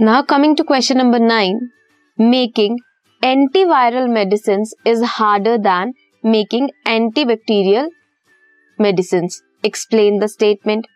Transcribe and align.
Now 0.00 0.22
coming 0.28 0.54
to 0.56 0.64
question 0.64 0.96
number 0.98 1.18
nine 1.20 1.58
making 2.18 2.76
antiviral 3.22 4.06
medicine 4.08 4.62
is 4.86 5.02
harder 5.06 5.56
than 5.56 5.92
making 6.24 6.68
antibacterial 6.88 7.90
medicine 8.78 9.28
explain 9.66 10.18
the 10.18 10.26
statement 10.26 10.86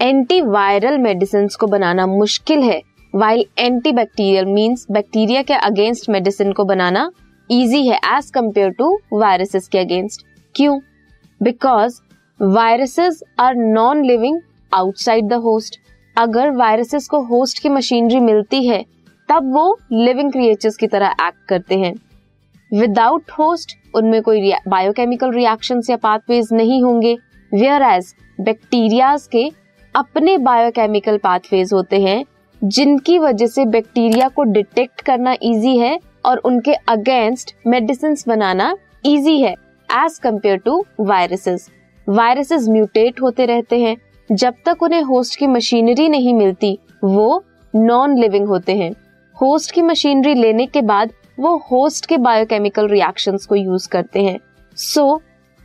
antiviral 0.00 0.98
medicine 0.98 1.48
को 1.60 1.66
बनाना 1.66 2.06
मुश्किल 2.06 2.62
है 2.62 2.80
while 3.14 3.44
antibacterial 3.58 4.44
means 4.44 4.86
bacteria 4.90 5.42
के 5.42 5.54
against 5.70 6.08
medicine 6.10 6.52
को 6.52 6.64
बनाना 6.64 7.10
easy 7.50 7.86
है 7.88 7.98
as 8.16 8.30
compare 8.34 8.70
to 8.78 8.92
viruses 9.12 9.68
के 9.68 9.78
against 9.78 10.26
क्यों? 10.54 10.78
Because 11.40 12.00
viruses 12.40 13.22
are 13.38 13.54
non 13.54 14.04
living 14.04 14.40
outside 14.72 15.28
the 15.28 15.42
host 15.42 15.80
अगर 16.16 16.50
वायरसेस 16.50 17.08
को 17.08 17.20
होस्ट 17.24 17.62
की 17.62 17.68
मशीनरी 17.68 18.20
मिलती 18.20 18.66
है, 18.66 18.84
तब 19.28 19.52
वो 19.54 19.78
लिविंग 19.92 20.32
क्रिएचर्स 20.32 20.76
की 20.76 20.86
तरह 20.86 21.14
एक्ट 21.20 21.48
करते 21.48 21.78
हैं। 21.78 21.94
विदाउट 22.70 23.30
होस्ट 23.30 23.76
उनमें 23.94 24.20
कोई 24.22 24.52
बायोकेमिकल 24.68 25.32
रिएक्शन 25.32 25.80
या 25.90 25.96
पाथवेज 25.96 26.48
नहीं 26.52 26.82
होंगे। 26.82 27.16
वेयर 27.52 27.82
एज 27.82 28.14
बैक्टीरियाज 28.40 29.26
के 29.26 29.48
अपने 29.94 30.36
बायोकेमिकल 30.38 31.18
पाथवेज 31.18 31.72
होते 31.72 32.00
हैं, 32.00 32.24
जिनकी 32.62 33.18
वजह 33.18 33.46
से 33.46 33.64
बैक्टीरिया 33.66 34.28
को 34.28 34.42
डिटेक्ट 34.44 35.00
करना 35.00 35.34
इजी 35.42 35.76
है 35.78 35.98
और 36.24 36.38
उनके 36.38 36.74
अगेंस्ट 36.88 37.54
मेडिसिन 37.66 38.16
बनाना 38.28 38.74
इजी 39.06 39.40
है 39.40 39.52
as 39.88 40.18
compare 40.18 40.56
to 40.56 40.84
viruses 41.00 41.68
viruses 42.06 42.68
mutate 42.68 43.20
होते 43.22 43.46
रहते 43.46 43.78
हैं। 43.80 43.96
जब 44.30 44.54
तक 44.64 44.82
उन्हें 44.82 45.02
होस्ट 45.02 45.38
की 45.38 45.46
मशीनरी 45.46 46.08
नहीं 46.08 46.34
मिलती 46.34 46.78
वो 47.04 47.44
नॉन 47.74 48.16
लिविंग 48.18 48.46
होते 48.46 48.74
हैं। 48.76 48.90
होस्ट 49.36 49.70
की 49.70 49.82
मशीनरी 49.82 50.34
लेने 50.34 50.66
के 50.66 50.82
बाद 50.82 51.12
वो 51.40 51.56
होस्ट 51.72 52.06
के 52.06 52.16
बायोकेमिकल 52.16 52.88
रिएक्शंस 52.88 53.46
को 53.46 53.54
यूज़ 53.54 53.88
करते 53.88 54.22
हैं। 54.24 54.38
सो 54.76 55.02
so, 55.02 55.20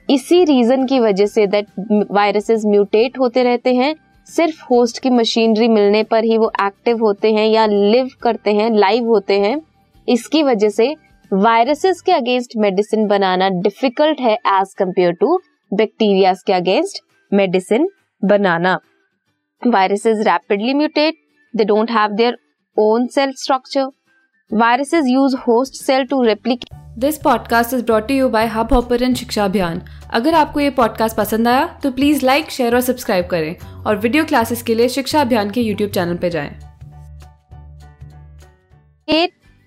इसी 0.10 0.44
रीजन 0.44 0.86
की 0.86 1.00
वजह 1.00 1.26
से 1.26 1.46
दैट 1.48 1.68
वायरसेस 2.12 2.66
म्यूटेट 2.66 3.20
होते 3.20 3.44
रहते 3.44 3.74
हैं। 3.76 3.96
सिर्फ़ 4.28 4.64
होस्ट 4.64 5.00
की 5.00 5.10
मशीनरी 5.10 5.68
मिलने 5.68 6.04
पर 6.04 6.24
ही 6.24 6.38
वो 6.38 6.52
एक्टिव 6.62 7.00
होते 7.00 7.32
हैं 7.34 7.48
या 7.48 7.66
लिव 7.66 8.10
करते 8.24 8.54
हैं 8.54 8.70
लाइव 8.72 9.08
होते 9.08 9.40
हैं। 9.40 9.62
इसकी 10.08 10.44
वजह 10.44 10.70
से 10.70 10.96
वायरसेस 11.32 12.02
के 12.02 12.12
अगेंस्ट 12.12 12.58
मेडिसिन 12.58 13.08
बनाना 13.08 13.50
डिफ़िकल्ट 13.50 14.20
है 14.20 14.34
एज 14.34 14.74
कंपेयर 14.74 15.12
टू 15.12 15.40
बैक्टीरिया 15.72 16.34
के 16.48 16.54
against 16.54 17.04
medicine 17.32 17.90
banana 18.24 18.78
viruses 19.62 20.24
rapidly 20.28 20.74
mutate 20.74 21.16
they 21.54 21.64
don't 21.64 21.92
have 21.92 22.12
their 22.12 22.38
own 22.78 23.08
cell 23.08 23.32
structure 23.38 23.90
viruses 24.52 25.06
use 25.08 25.36
host 25.48 25.84
cell 25.84 26.06
to 26.06 26.22
replicate 26.22 26.80
this 27.00 27.18
podcast 27.18 27.74
is 27.74 27.84
brought 27.86 28.12
you 28.12 28.30
by 28.30 28.48
hub 28.48 28.74
hopper 28.74 29.14
शिक्षा 29.14 29.46
अभियान 29.46 29.82
अगर 30.14 30.34
आपको 30.34 30.60
ये 30.60 30.70
podcast 30.70 31.18
पसंद 31.18 31.48
आया 31.48 31.66
तो 31.84 31.92
please 31.92 32.26
like 32.26 32.52
share 32.52 32.76
और 32.76 32.82
subscribe 32.82 33.28
करें 33.28 33.56
और 33.86 33.98
वीडियो 33.98 34.26
क्लासेस 34.26 34.62
के 34.64 34.76
लिए 34.76 34.90
शिक्षा 34.90 35.22
अभियान 35.22 35.50
के 35.52 35.62
यूट्यूब 35.62 35.92
चैनल 35.92 36.18
पर 36.18 36.30
जाएँ। 36.30 36.50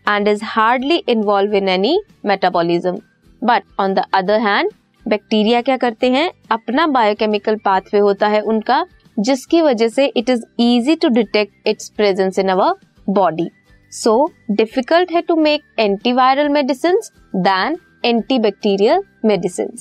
And 0.07 0.29
is 0.29 0.45
hardly 0.45 0.97
involve 1.09 1.55
in 1.55 1.69
any 1.69 1.99
metabolism 2.25 2.99
but 3.43 3.63
on 3.81 3.95
the 3.95 4.05
other 4.15 4.41
hand 4.41 4.71
bacteria 5.09 5.61
क्या 5.63 5.77
करते 5.77 6.11
हैं? 6.11 6.31
अपना 6.51 6.87
बायोकेमिकल 6.87 7.57
पाथवे 7.57 7.99
होता 7.99 8.29
है 8.29 8.41
उनका, 8.41 8.85
जिसकी 9.17 9.61
वजह 9.63 9.89
से 9.89 10.07
it 10.07 10.31
is 10.31 10.45
easy 10.61 10.95
to 10.97 11.09
detect 11.09 11.69
its 11.69 11.89
presence 11.89 12.39
in 12.39 12.49
our 12.49 12.75
body 13.11 13.51
so 13.93 14.31
difficult 14.51 15.13
है 15.13 15.21
to 15.21 15.37
make 15.37 15.63
antiviral 15.79 16.49
medicine 16.49 17.01
than 17.37 17.77
antibacterial 18.05 19.03
medicine 19.25 19.77